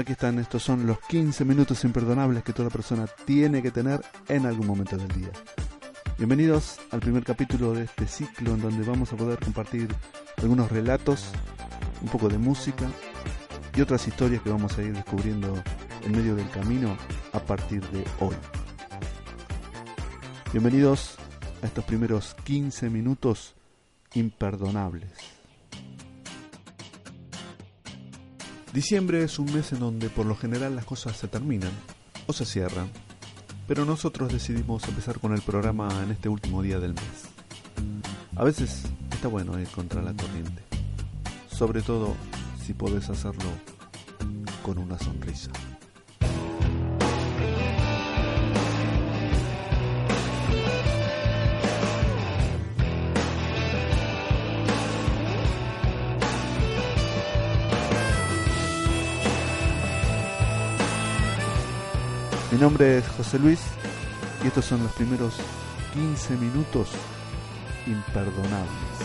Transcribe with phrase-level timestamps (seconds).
[0.00, 4.46] Aquí están, estos son los 15 minutos imperdonables que toda persona tiene que tener en
[4.46, 5.28] algún momento del día.
[6.16, 9.88] Bienvenidos al primer capítulo de este ciclo en donde vamos a poder compartir
[10.38, 11.32] algunos relatos,
[12.00, 12.88] un poco de música
[13.76, 15.62] y otras historias que vamos a ir descubriendo
[16.02, 16.96] en medio del camino
[17.34, 18.36] a partir de hoy.
[20.50, 21.16] Bienvenidos
[21.62, 23.54] a estos primeros 15 minutos
[24.14, 25.39] imperdonables.
[28.72, 31.72] Diciembre es un mes en donde por lo general las cosas se terminan
[32.28, 32.88] o se cierran,
[33.66, 37.24] pero nosotros decidimos empezar con el programa en este último día del mes.
[38.36, 40.62] A veces está bueno ir contra la corriente,
[41.50, 42.14] sobre todo
[42.64, 43.50] si podés hacerlo
[44.62, 45.50] con una sonrisa.
[62.60, 63.58] Mi nombre es José Luis
[64.44, 65.32] y estos son los primeros
[65.94, 66.90] 15 minutos
[67.86, 69.00] imperdonables.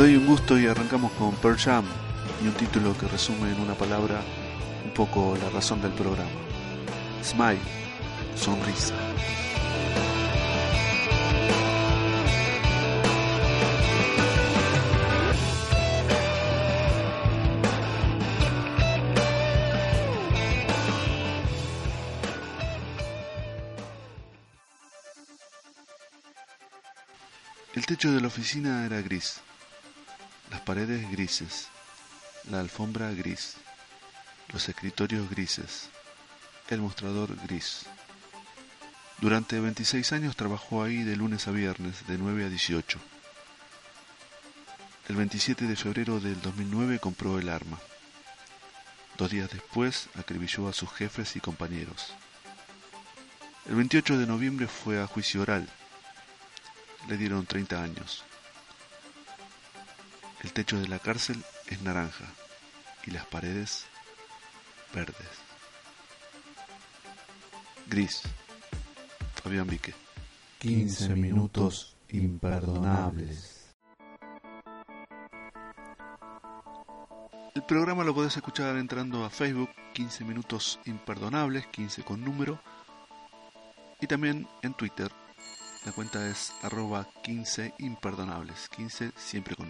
[0.00, 1.84] Doy un gusto y arrancamos con Pearl Jam
[2.42, 4.22] y un título que resume en una palabra
[4.82, 6.30] un poco la razón del programa.
[7.22, 7.60] Smile,
[8.34, 8.94] sonrisa.
[27.74, 29.42] El techo de la oficina era gris,
[30.70, 31.66] paredes grises,
[32.48, 33.56] la alfombra gris,
[34.52, 35.88] los escritorios grises,
[36.68, 37.86] el mostrador gris.
[39.20, 43.00] Durante 26 años trabajó ahí de lunes a viernes, de 9 a 18.
[45.08, 47.80] El 27 de febrero del 2009 compró el arma.
[49.18, 52.14] Dos días después acribilló a sus jefes y compañeros.
[53.66, 55.68] El 28 de noviembre fue a juicio oral.
[57.08, 58.24] Le dieron 30 años.
[60.42, 62.24] El techo de la cárcel es naranja
[63.06, 63.86] y las paredes
[64.94, 65.28] verdes.
[67.86, 68.22] Gris.
[69.42, 69.94] Fabián Vique.
[70.58, 73.60] 15 minutos imperdonables.
[77.54, 82.60] El programa lo podés escuchar entrando a Facebook 15 minutos imperdonables, 15 con número,
[84.00, 85.10] y también en Twitter.
[85.84, 89.69] La cuenta es arroba 15 imperdonables, 15 siempre con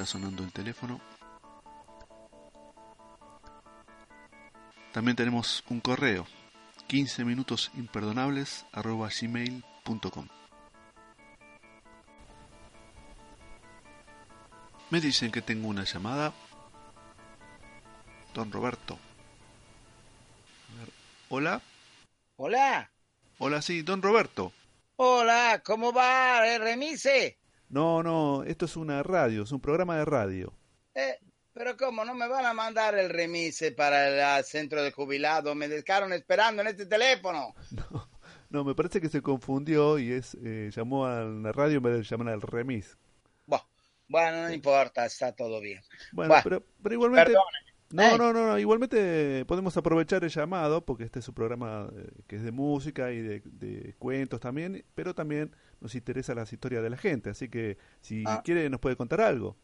[0.00, 0.98] Está sonando el teléfono.
[4.94, 6.26] También tenemos un correo,
[6.86, 10.26] 15 minutos imperdonables gmail.com.
[14.88, 16.32] Me dicen que tengo una llamada.
[18.32, 18.98] Don Roberto.
[20.70, 20.88] A ver,
[21.28, 21.60] Hola.
[22.36, 22.90] Hola,
[23.36, 24.50] Hola, sí, don Roberto.
[24.96, 27.39] hola, ¿cómo va remise?
[27.70, 30.52] No, no, esto es una radio, es un programa de radio.
[30.94, 31.18] Eh,
[31.54, 32.04] pero ¿cómo?
[32.04, 35.56] ¿No me van a mandar el remise para el centro de jubilados?
[35.56, 37.54] Me dejaron esperando en este teléfono.
[37.70, 38.08] No,
[38.50, 41.96] no me parece que se confundió y es eh, llamó a la radio en vez
[41.98, 42.98] de llamar al remis.
[44.10, 45.80] Bueno, no importa, está todo bien.
[46.10, 47.26] Bueno, pero, pero igualmente...
[47.26, 47.69] Perdone.
[47.92, 52.08] No, no, no, no, igualmente podemos aprovechar el llamado porque este es un programa eh,
[52.28, 55.50] que es de música y de, de cuentos también, pero también
[55.80, 58.42] nos interesa las historias de la gente, así que si Ah.
[58.44, 59.56] quiere nos puede contar algo.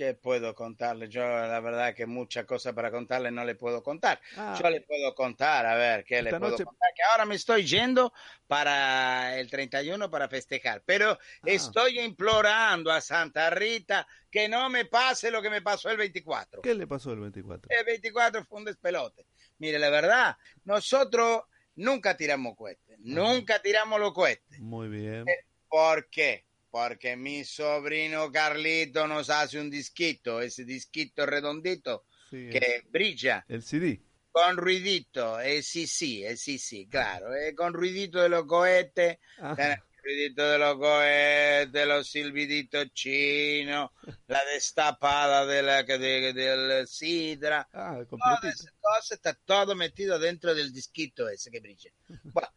[0.00, 1.08] Eh, ¿Qué puedo contarle?
[1.08, 4.18] Yo la verdad que muchas cosas para contarle no le puedo contar.
[4.36, 4.58] Ah.
[4.60, 6.88] Yo le puedo contar, a ver, ¿qué le Esta puedo noche- contar?
[6.96, 8.12] Que ahora me estoy yendo
[8.46, 15.30] para el 31 para festejar, pero estoy implorando a Santa Rita que no me pase
[15.30, 16.62] lo que me pasó el 24.
[16.62, 17.68] ¿Qué le pasó el 24?
[17.70, 19.26] El 24 fue un despelote.
[19.58, 21.42] Mire, la verdad, nosotros
[21.76, 24.60] nunca tiramos cohetes, nunca tiramos los cohetes.
[24.60, 25.24] Muy bien.
[25.68, 26.46] ¿Por qué?
[26.70, 33.62] Porque mi sobrino Carlito nos hace un disquito, ese disquito redondito Sí, que brilla el
[33.62, 34.00] CD.
[34.30, 39.18] con ruidito, eh, sí, sí, eh, sí, sí, claro, eh, con ruidito de los cohetes,
[39.38, 43.90] Ah, ruidito de los cohetes, los silbiditos chinos,
[44.28, 48.48] la destapada de la de, del sidra, ah, toda completito.
[48.48, 51.90] esa cosa está todo metido dentro del disquito ese que brilla.
[52.32, 52.48] Bueno,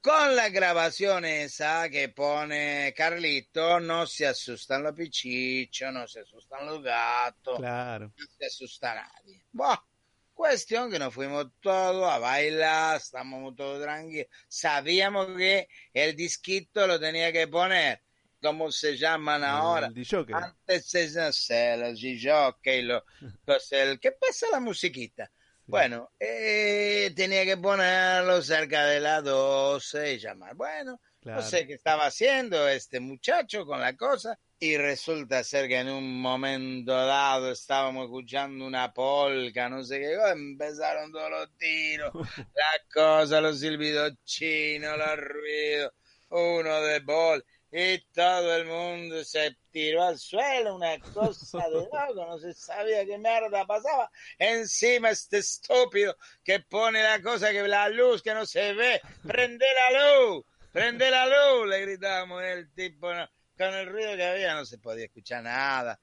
[0.00, 6.66] con la grabación esa que pone Carlito, no se asustan los pichichos, no se asustan
[6.66, 8.12] los gatos, Claro.
[8.16, 9.44] no se asusta nadie.
[9.52, 9.78] Buah,
[10.32, 14.28] cuestión que nos fuimos todos a bailar, estábamos todos tranquilos.
[14.46, 18.00] Sabíamos que el disquito lo tenía que poner,
[18.40, 19.88] como se llaman ahora.
[19.90, 20.26] DJ.
[20.32, 22.00] Antes se sé, los
[22.82, 23.02] los,
[23.46, 25.30] los- el, ¿qué pasa la musiquita?
[25.68, 30.54] Bueno, eh, tenía que ponerlo cerca de las 12 y llamar.
[30.54, 31.40] Bueno, Claro.
[31.42, 35.90] no sé qué estaba haciendo este muchacho con la cosa y resulta ser que en
[35.90, 42.12] un momento dado estábamos escuchando una polca, no sé qué empezaron todos los tiros,
[42.54, 45.92] la cosa, los silbidos chinos, los ruidos,
[46.30, 52.26] uno de bol y todo el mundo se tiró al suelo, una cosa de loco,
[52.26, 54.10] no se sabía qué mierda pasaba.
[54.38, 59.66] Encima este estúpido que pone la cosa que la luz que no se ve, prende
[59.74, 64.54] la luz, prende la luz, le gritábamos el tipo, no, con el ruido que había
[64.54, 66.00] no se podía escuchar nada.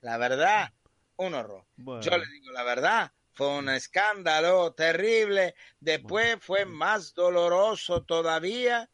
[0.00, 0.72] La verdad,
[1.16, 1.66] un horror.
[1.76, 2.02] Bueno.
[2.02, 5.54] Yo le digo la verdad, fue un escándalo terrible.
[5.78, 8.88] Después fue más doloroso todavía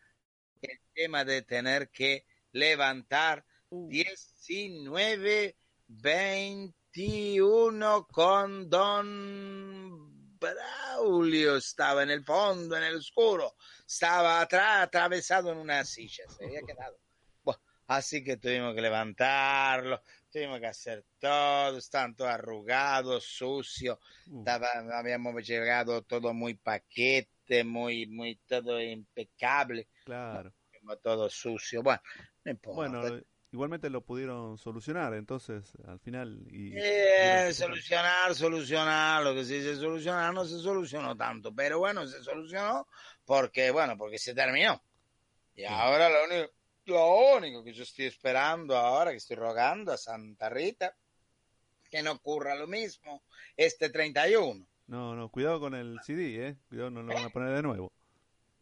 [0.98, 5.54] tema de tener que levantar Uh, 19,
[5.88, 11.56] 21 con Don Braulio.
[11.56, 13.56] Estaba en el fondo, en el oscuro.
[13.86, 16.24] Estaba atrás, atravesado en una silla.
[16.30, 16.98] Se había quedado.
[17.42, 20.00] Bueno, así que tuvimos que levantarlo.
[20.32, 21.76] Tuvimos que hacer todo.
[21.76, 23.98] Estaban todos arrugados, sucios.
[24.30, 30.54] uh, habíamos llegado todo muy paquete, muy, muy todo impecable, claro.
[30.96, 31.82] Todo sucio.
[31.82, 32.00] Bueno,
[32.44, 32.76] no importa.
[32.76, 33.20] Bueno,
[33.52, 36.38] igualmente lo pudieron solucionar, entonces, al final.
[36.50, 42.06] Y, Eh, solucionar, solucionar, lo que se dice solucionar no se solucionó tanto, pero bueno,
[42.06, 42.86] se solucionó
[43.24, 44.82] porque, bueno, porque se terminó.
[45.54, 46.52] Y ahora lo único,
[46.86, 50.94] lo único que yo estoy esperando ahora, que estoy rogando a Santa Rita,
[51.90, 53.22] que no ocurra lo mismo
[53.56, 54.66] este 31.
[54.86, 56.56] No, no, cuidado con el CD, ¿eh?
[56.68, 57.92] Cuidado, no lo van a poner de nuevo.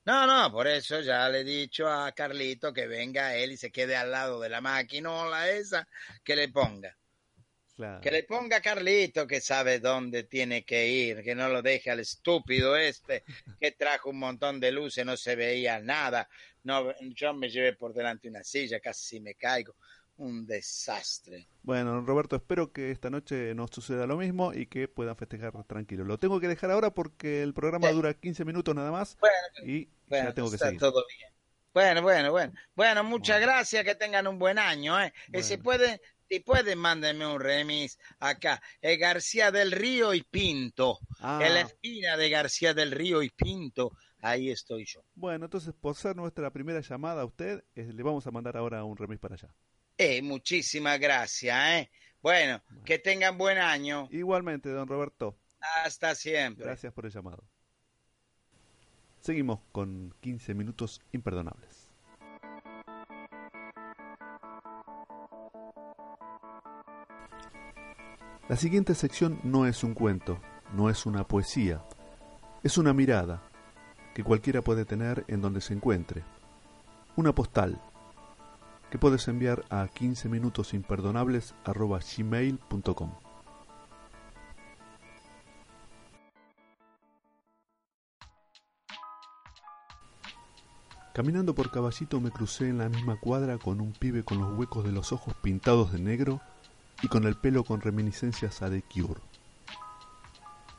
[0.06, 3.72] No, no, por eso ya le he dicho a Carlito que venga él y se
[3.72, 5.88] quede al lado de la maquinola esa,
[6.22, 6.96] que le ponga.
[7.74, 8.00] Claro.
[8.00, 11.90] Que le ponga a Carlito que sabe dónde tiene que ir, que no lo deje
[11.90, 13.24] al estúpido este
[13.60, 16.28] que trajo un montón de luces, no se veía nada.
[16.62, 19.74] No, yo me llevé por delante una silla, casi me caigo.
[20.18, 21.46] Un desastre.
[21.62, 26.04] Bueno, Roberto, espero que esta noche no suceda lo mismo y que puedan festejar tranquilo.
[26.04, 27.94] Lo tengo que dejar ahora porque el programa Sí.
[27.94, 30.80] dura 15 minutos nada más Bueno, y bueno, ya tengo que está seguir.
[30.80, 31.30] todo bien.
[31.74, 32.52] Bueno, bueno, bueno.
[32.74, 33.52] Bueno, muchas Bueno.
[33.52, 34.98] gracias, que tengan un buen año.
[35.02, 35.12] ¿eh?
[35.32, 38.60] Eh, si pueden, Si pueden, mándenme un remis acá.
[38.80, 40.98] Es García del Río y Pinto.
[41.20, 41.38] Ah.
[41.40, 43.92] En la esquina de García del Río y Pinto.
[44.22, 45.02] Ahí estoy yo.
[45.14, 48.82] Bueno, entonces por ser nuestra primera llamada a usted, eh, le vamos a mandar ahora
[48.82, 49.54] un remis para allá.
[49.98, 51.90] Eh, muchísimas gracias, ¿eh?
[52.22, 54.08] Bueno, que tengan buen año.
[54.10, 55.38] Igualmente, don Roberto,
[55.84, 56.64] Hasta siempre.
[56.64, 57.44] gracias por el llamado.
[59.20, 61.88] Seguimos con 15 minutos imperdonables.
[68.48, 70.40] La siguiente sección no es un cuento,
[70.72, 71.82] no es una poesía,
[72.62, 73.42] es una mirada
[74.14, 76.22] que cualquiera puede tener en donde se encuentre.
[77.16, 77.80] Una postal
[78.90, 83.12] que puedes enviar a 15 minutos imperdonables gmail.com.
[91.16, 94.84] Caminando por Caballito me crucé en la misma cuadra con un pibe con los huecos
[94.84, 96.42] de los ojos pintados de negro
[97.02, 99.20] y con el pelo con reminiscencias a The Cure.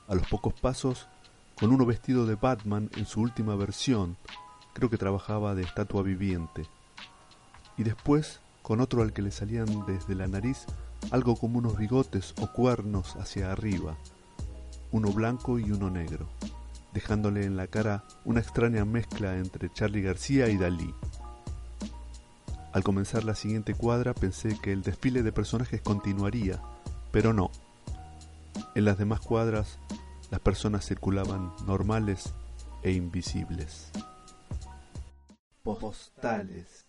[0.07, 1.07] A los pocos pasos,
[1.59, 4.15] con uno vestido de Batman en su última versión,
[4.73, 6.67] creo que trabajaba de estatua viviente,
[7.77, 10.65] y después con otro al que le salían desde la nariz
[11.11, 13.95] algo como unos bigotes o cuernos hacia arriba,
[14.91, 16.27] uno blanco y uno negro,
[16.93, 20.93] dejándole en la cara una extraña mezcla entre Charlie García y Dalí.
[22.73, 26.61] Al comenzar la siguiente cuadra pensé que el desfile de personajes continuaría,
[27.11, 27.49] pero no.
[28.75, 29.79] En las demás cuadras
[30.29, 32.33] las personas circulaban normales
[32.83, 33.91] e invisibles.
[35.63, 36.86] Postales.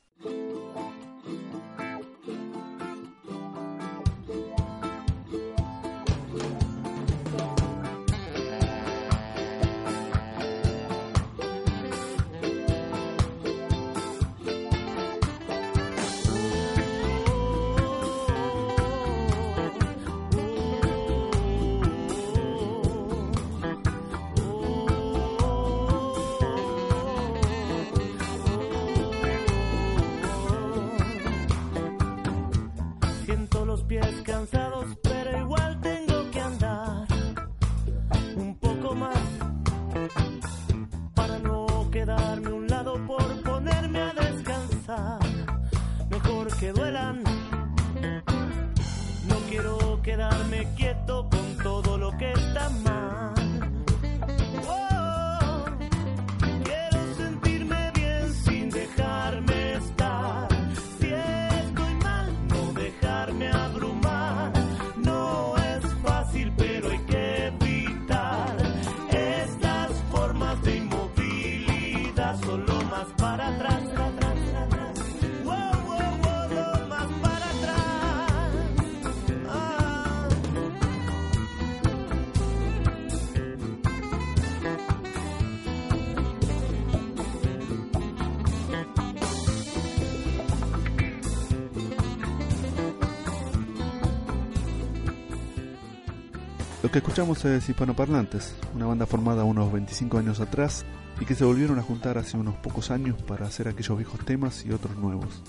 [96.88, 100.86] Lo que escuchamos es Hispanoparlantes, una banda formada unos 25 años atrás
[101.20, 104.64] y que se volvieron a juntar hace unos pocos años para hacer aquellos viejos temas
[104.64, 105.42] y otros nuevos.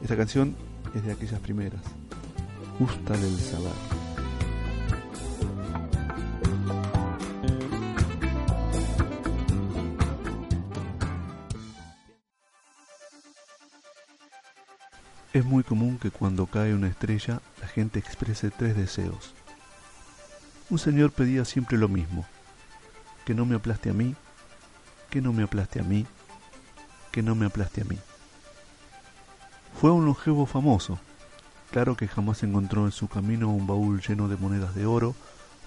[0.00, 0.56] Esta canción
[0.94, 1.82] es de aquellas primeras,
[2.78, 3.72] Justa del Saber.
[15.34, 19.34] Es muy común que cuando cae una estrella la gente exprese tres deseos.
[20.70, 22.26] Un señor pedía siempre lo mismo,
[23.24, 24.14] que no me aplaste a mí,
[25.08, 26.06] que no me aplaste a mí,
[27.10, 27.98] que no me aplaste a mí.
[29.80, 30.98] Fue un longevo famoso,
[31.70, 35.14] claro que jamás encontró en su camino un baúl lleno de monedas de oro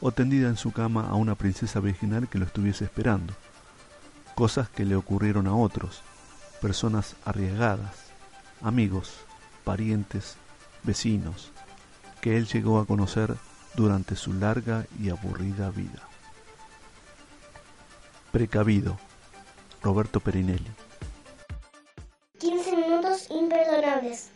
[0.01, 3.33] o tendida en su cama a una princesa virginal que lo estuviese esperando,
[4.35, 6.03] cosas que le ocurrieron a otros,
[6.61, 7.95] personas arriesgadas,
[8.61, 9.13] amigos,
[9.63, 10.35] parientes,
[10.83, 11.51] vecinos,
[12.21, 13.35] que él llegó a conocer
[13.75, 16.07] durante su larga y aburrida vida.
[18.31, 18.97] Precavido,
[19.81, 20.71] Roberto Perinelli.
[22.39, 24.29] 15 minutos imperdonables.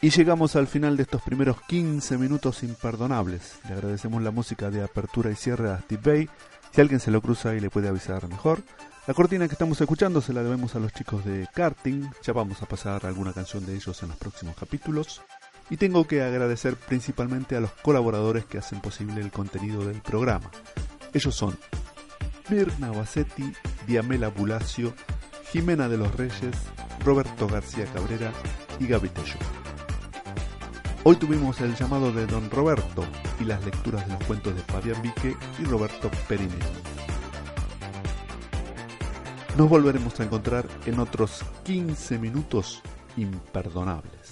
[0.00, 3.60] Y llegamos al final de estos primeros 15 minutos imperdonables.
[3.68, 6.30] Le agradecemos la música de apertura y cierre a Steve Bay.
[6.72, 8.62] Si alguien se lo cruza y le puede avisar mejor.
[9.06, 12.10] La cortina que estamos escuchando se la debemos a los chicos de karting.
[12.24, 15.22] Ya vamos a pasar alguna canción de ellos en los próximos capítulos.
[15.72, 20.50] Y tengo que agradecer principalmente a los colaboradores que hacen posible el contenido del programa.
[21.14, 21.58] Ellos son
[22.50, 23.50] Mirna Bassetti,
[23.86, 24.92] Diamela Bulacio,
[25.50, 26.54] Jimena de los Reyes,
[27.02, 28.34] Roberto García Cabrera
[28.80, 29.36] y Gaby Tello.
[31.04, 33.06] Hoy tuvimos el llamado de Don Roberto
[33.40, 36.54] y las lecturas de los cuentos de Fabián Vique y Roberto Periné.
[39.56, 42.82] Nos volveremos a encontrar en otros 15 minutos
[43.16, 44.31] imperdonables.